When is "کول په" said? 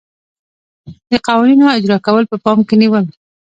2.05-2.37